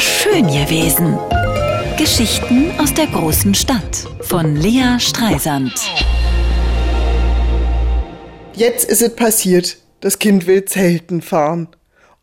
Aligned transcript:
Schön 0.00 0.46
gewesen. 0.46 1.18
Geschichten 1.96 2.70
aus 2.78 2.94
der 2.94 3.08
großen 3.08 3.52
Stadt 3.52 4.06
von 4.20 4.54
Lea 4.54 5.00
Streisand. 5.00 5.72
Jetzt 8.54 8.88
ist 8.88 9.02
es 9.02 9.16
passiert. 9.16 9.78
Das 10.00 10.20
Kind 10.20 10.46
will 10.46 10.64
Zelten 10.66 11.20
fahren. 11.20 11.66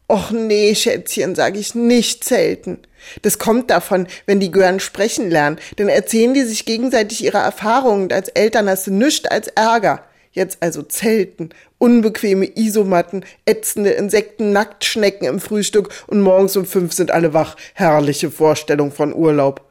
Och 0.07 0.31
nee, 0.31 0.73
Schätzchen, 0.73 1.35
sag 1.35 1.57
ich 1.57 1.75
nicht 1.75 2.23
Zelten. 2.23 2.77
Das 3.23 3.39
kommt 3.39 3.70
davon, 3.70 4.07
wenn 4.26 4.39
die 4.39 4.52
Gören 4.52 4.80
sprechen 4.80 5.30
lernen, 5.30 5.60
dann 5.76 5.89
erzählen 5.89 6.34
die 6.34 6.44
sich 6.44 6.64
gegenseitig 6.64 7.26
ihre 7.26 7.39
Erfahrungen 7.39 8.04
und 8.04 8.14
als 8.14 8.30
Eltern 8.30 8.70
hast 8.70 8.88
du 8.88 8.92
nichts 8.92 9.28
als 9.28 9.50
Ärger. 9.50 10.05
Jetzt 10.32 10.57
also 10.62 10.82
Zelten, 10.82 11.50
unbequeme 11.86 12.49
Isomatten, 12.55 13.23
ätzende 13.45 13.91
Insekten, 13.91 14.51
Nacktschnecken 14.51 15.27
im 15.27 15.39
Frühstück 15.39 15.89
und 16.07 16.19
morgens 16.19 16.57
um 16.57 16.65
fünf 16.65 16.93
sind 16.93 17.11
alle 17.11 17.36
wach. 17.36 17.57
Herrliche 17.75 18.31
Vorstellung 18.31 18.91
von 18.91 19.14
Urlaub. 19.14 19.61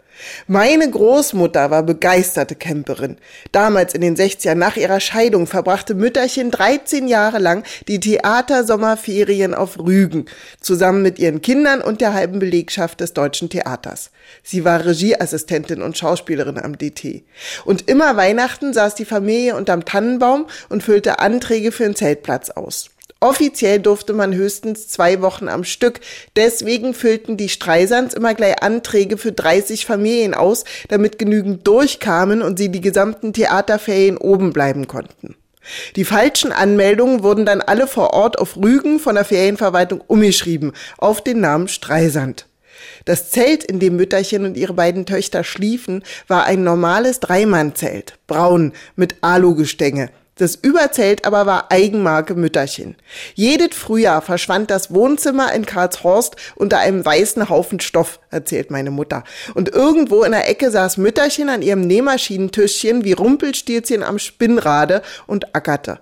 Meine 0.46 0.90
Großmutter 0.90 1.70
war 1.70 1.82
begeisterte 1.82 2.54
Camperin. 2.54 3.16
Damals 3.52 3.94
in 3.94 4.00
den 4.00 4.16
60ern 4.16 4.54
nach 4.54 4.76
ihrer 4.76 5.00
Scheidung 5.00 5.46
verbrachte 5.46 5.94
Mütterchen 5.94 6.50
13 6.50 7.08
Jahre 7.08 7.38
lang 7.38 7.64
die 7.88 8.00
Theatersommerferien 8.00 9.54
auf 9.54 9.78
Rügen, 9.78 10.26
zusammen 10.60 11.02
mit 11.02 11.18
ihren 11.18 11.42
Kindern 11.42 11.80
und 11.80 12.00
der 12.00 12.14
halben 12.14 12.38
Belegschaft 12.38 13.00
des 13.00 13.12
Deutschen 13.12 13.50
Theaters. 13.50 14.10
Sie 14.42 14.64
war 14.64 14.84
Regieassistentin 14.84 15.82
und 15.82 15.98
Schauspielerin 15.98 16.58
am 16.58 16.78
DT. 16.78 17.24
Und 17.64 17.88
immer 17.88 18.16
Weihnachten 18.16 18.72
saß 18.72 18.94
die 18.94 19.04
Familie 19.04 19.56
unterm 19.56 19.84
Tannenbaum 19.84 20.46
und 20.68 20.82
füllte 20.82 21.18
Anträge 21.18 21.72
für 21.72 21.84
einen 21.84 21.96
Zeltplatz 21.96 22.50
aus. 22.50 22.90
Offiziell 23.24 23.80
durfte 23.80 24.12
man 24.12 24.34
höchstens 24.34 24.86
zwei 24.88 25.22
Wochen 25.22 25.48
am 25.48 25.64
Stück. 25.64 26.00
Deswegen 26.36 26.92
füllten 26.92 27.38
die 27.38 27.48
Streisands 27.48 28.12
immer 28.12 28.34
gleich 28.34 28.62
Anträge 28.62 29.16
für 29.16 29.32
30 29.32 29.86
Familien 29.86 30.34
aus, 30.34 30.64
damit 30.88 31.18
genügend 31.18 31.66
durchkamen 31.66 32.42
und 32.42 32.58
sie 32.58 32.68
die 32.68 32.82
gesamten 32.82 33.32
Theaterferien 33.32 34.18
oben 34.18 34.52
bleiben 34.52 34.88
konnten. 34.88 35.36
Die 35.96 36.04
falschen 36.04 36.52
Anmeldungen 36.52 37.22
wurden 37.22 37.46
dann 37.46 37.62
alle 37.62 37.86
vor 37.86 38.12
Ort 38.12 38.38
auf 38.38 38.58
Rügen 38.58 38.98
von 39.00 39.14
der 39.14 39.24
Ferienverwaltung 39.24 40.02
umgeschrieben 40.06 40.72
auf 40.98 41.24
den 41.24 41.40
Namen 41.40 41.68
Streisand. 41.68 42.46
Das 43.06 43.30
Zelt, 43.30 43.64
in 43.64 43.80
dem 43.80 43.96
Mütterchen 43.96 44.44
und 44.44 44.58
ihre 44.58 44.74
beiden 44.74 45.06
Töchter 45.06 45.44
schliefen, 45.44 46.04
war 46.28 46.44
ein 46.44 46.62
normales 46.62 47.20
Dreimannzelt, 47.20 48.18
braun, 48.26 48.74
mit 48.96 49.16
Alugestänge. 49.22 50.10
Das 50.36 50.56
Überzelt 50.56 51.24
aber 51.26 51.46
war 51.46 51.70
Eigenmarke 51.70 52.34
Mütterchen. 52.34 52.96
Jedes 53.34 53.76
Frühjahr 53.76 54.20
verschwand 54.20 54.68
das 54.68 54.92
Wohnzimmer 54.92 55.52
in 55.52 55.64
Karlshorst 55.64 56.34
unter 56.56 56.78
einem 56.78 57.04
weißen 57.04 57.48
Haufen 57.48 57.78
Stoff, 57.78 58.18
erzählt 58.30 58.70
meine 58.72 58.90
Mutter. 58.90 59.22
Und 59.54 59.68
irgendwo 59.68 60.24
in 60.24 60.32
der 60.32 60.48
Ecke 60.48 60.72
saß 60.72 60.96
Mütterchen 60.96 61.48
an 61.48 61.62
ihrem 61.62 61.82
Nähmaschinentischchen 61.82 63.04
wie 63.04 63.12
Rumpelstilzchen 63.12 64.02
am 64.02 64.18
Spinnrade 64.18 65.02
und 65.28 65.54
ackerte. 65.54 66.00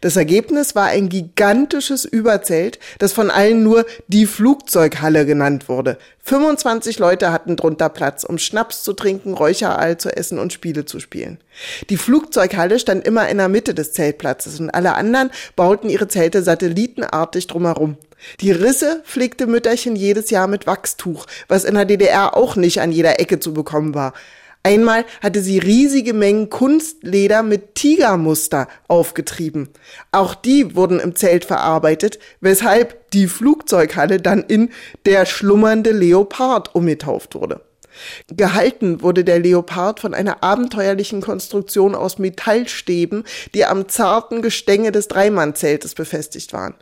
Das 0.00 0.16
Ergebnis 0.16 0.74
war 0.74 0.86
ein 0.86 1.08
gigantisches 1.08 2.04
Überzelt, 2.04 2.78
das 2.98 3.12
von 3.12 3.30
allen 3.30 3.62
nur 3.62 3.86
die 4.08 4.26
Flugzeughalle 4.26 5.26
genannt 5.26 5.68
wurde. 5.68 5.98
25 6.22 6.98
Leute 6.98 7.32
hatten 7.32 7.56
drunter 7.56 7.88
Platz, 7.88 8.24
um 8.24 8.38
Schnaps 8.38 8.82
zu 8.82 8.92
trinken, 8.92 9.34
Räucherall 9.34 9.98
zu 9.98 10.14
essen 10.14 10.38
und 10.38 10.52
Spiele 10.52 10.84
zu 10.84 11.00
spielen. 11.00 11.38
Die 11.90 11.96
Flugzeughalle 11.96 12.78
stand 12.78 13.06
immer 13.06 13.28
in 13.28 13.38
der 13.38 13.48
Mitte 13.48 13.74
des 13.74 13.92
Zeltplatzes 13.92 14.60
und 14.60 14.70
alle 14.70 14.94
anderen 14.94 15.30
bauten 15.56 15.88
ihre 15.88 16.08
Zelte 16.08 16.42
satellitenartig 16.42 17.46
drumherum. 17.46 17.96
Die 18.40 18.50
Risse 18.50 19.02
pflegte 19.04 19.46
Mütterchen 19.46 19.96
jedes 19.96 20.30
Jahr 20.30 20.48
mit 20.48 20.66
Wachstuch, 20.66 21.26
was 21.46 21.64
in 21.64 21.74
der 21.74 21.84
DDR 21.84 22.36
auch 22.36 22.56
nicht 22.56 22.80
an 22.80 22.92
jeder 22.92 23.20
Ecke 23.20 23.40
zu 23.40 23.54
bekommen 23.54 23.94
war. 23.94 24.12
Einmal 24.68 25.06
hatte 25.22 25.40
sie 25.40 25.58
riesige 25.58 26.12
Mengen 26.12 26.50
Kunstleder 26.50 27.42
mit 27.42 27.74
Tigermuster 27.74 28.68
aufgetrieben. 28.86 29.70
Auch 30.12 30.34
die 30.34 30.76
wurden 30.76 31.00
im 31.00 31.16
Zelt 31.16 31.46
verarbeitet, 31.46 32.18
weshalb 32.42 33.10
die 33.12 33.28
Flugzeughalle 33.28 34.20
dann 34.20 34.42
in 34.42 34.68
der 35.06 35.24
schlummernde 35.24 35.92
Leopard 35.92 36.74
umgetauft 36.74 37.34
wurde. 37.34 37.62
Gehalten 38.28 39.02
wurde 39.02 39.24
der 39.24 39.38
Leopard 39.38 40.00
von 40.00 40.14
einer 40.14 40.42
abenteuerlichen 40.42 41.20
Konstruktion 41.20 41.94
aus 41.94 42.18
Metallstäben, 42.18 43.24
die 43.54 43.64
am 43.64 43.88
zarten 43.88 44.42
Gestänge 44.42 44.92
des 44.92 45.08
Dreimannzeltes 45.08 45.94
befestigt 45.94 46.52
waren. 46.52 46.74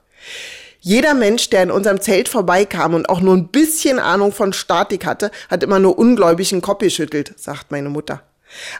Jeder 0.81 1.15
Mensch, 1.15 1.50
der 1.50 1.65
in 1.65 1.71
unserem 1.71 2.00
Zelt 2.00 2.28
vorbeikam 2.28 2.94
und 2.94 3.09
auch 3.09 3.21
nur 3.21 3.37
ein 3.37 3.49
bisschen 3.49 3.99
Ahnung 3.99 4.32
von 4.32 4.53
Statik 4.53 5.05
hatte, 5.05 5.31
hat 5.49 5.62
immer 5.62 5.78
nur 5.78 5.99
ungläubig 5.99 6.55
Kopf 6.62 6.78
geschüttelt, 6.78 7.34
sagt 7.37 7.71
meine 7.72 7.88
Mutter. 7.88 8.22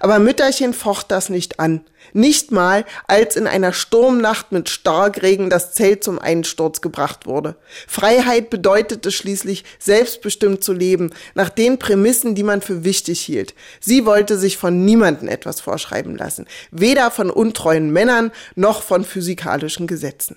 Aber 0.01 0.19
Mütterchen 0.19 0.73
focht 0.73 1.11
das 1.11 1.29
nicht 1.29 1.61
an. 1.61 1.85
Nicht 2.13 2.53
mal, 2.53 2.85
als 3.09 3.37
in 3.37 3.47
einer 3.47 3.73
Sturmnacht 3.73 4.53
mit 4.53 4.69
Starkregen 4.69 5.51
das 5.51 5.73
Zelt 5.73 6.05
zum 6.05 6.19
Einsturz 6.19 6.81
gebracht 6.81 7.27
wurde. 7.27 7.57
Freiheit 7.87 8.49
bedeutete 8.49 9.11
schließlich, 9.11 9.65
selbstbestimmt 9.79 10.63
zu 10.63 10.73
leben, 10.73 11.11
nach 11.35 11.49
den 11.49 11.79
Prämissen, 11.79 12.35
die 12.35 12.45
man 12.45 12.63
für 12.63 12.85
wichtig 12.85 13.21
hielt. 13.21 13.55
Sie 13.81 14.07
wollte 14.07 14.39
sich 14.39 14.57
von 14.57 14.85
niemanden 14.85 15.29
etwas 15.29 15.61
vorschreiben 15.61 16.17
lassen. 16.17 16.47
Weder 16.71 17.11
von 17.11 17.31
untreuen 17.31 17.91
Männern 17.91 18.31
noch 18.55 18.83
von 18.83 19.05
physikalischen 19.05 19.87
Gesetzen. 19.87 20.37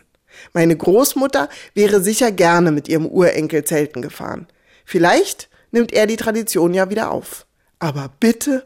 Meine 0.54 0.76
Großmutter 0.76 1.50
wäre 1.74 2.02
sicher 2.02 2.32
gerne 2.32 2.72
mit 2.72 2.88
ihrem 2.88 3.06
Urenkel 3.06 3.64
Zelten 3.64 4.02
gefahren. 4.02 4.48
Vielleicht 4.86 5.50
nimmt 5.72 5.94
er 5.94 6.08
die 6.08 6.18
Tradition 6.18 6.74
ja 6.74 6.90
wieder 6.90 7.12
auf. 7.12 7.46
Aber 7.80 8.12
bitte 8.20 8.66